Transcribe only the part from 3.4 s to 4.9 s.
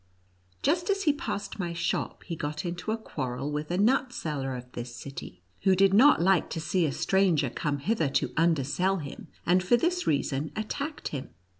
with a nut seller of